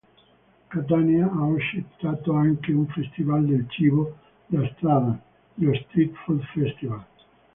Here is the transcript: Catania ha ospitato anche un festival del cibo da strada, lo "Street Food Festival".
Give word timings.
Catania 0.71 1.29
ha 1.31 1.45
ospitato 1.45 2.33
anche 2.33 2.71
un 2.71 2.87
festival 2.87 3.45
del 3.45 3.69
cibo 3.69 4.17
da 4.47 4.67
strada, 4.75 5.15
lo 5.53 5.73
"Street 5.75 6.13
Food 6.25 6.41
Festival". 6.55 7.05